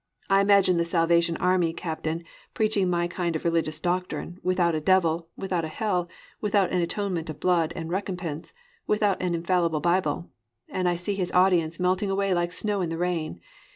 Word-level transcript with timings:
I 0.31 0.41
imagine 0.41 0.77
the 0.77 0.83
Salvation 0.83 1.37
Army 1.37 1.73
captain 1.73 2.23
preaching 2.55 2.89
my 2.89 3.07
kind 3.07 3.35
of 3.35 3.45
religious 3.45 3.79
doctrine, 3.79 4.39
without 4.41 4.73
a 4.73 4.81
devil, 4.81 5.27
without 5.37 5.63
a 5.63 5.67
hell, 5.67 6.09
without 6.41 6.71
an 6.71 6.81
atonement 6.81 7.29
of 7.29 7.39
blood 7.39 7.71
and 7.75 7.91
recompense, 7.91 8.51
without 8.87 9.21
an 9.21 9.35
infallible 9.35 9.79
Bible—and 9.79 10.89
I 10.89 10.95
see 10.95 11.13
his 11.13 11.31
audience 11.33 11.79
melting 11.79 12.09
away 12.09 12.33
like 12.33 12.51
snow 12.51 12.81
in 12.81 12.89
the 12.89 12.97
rain. 12.97 13.41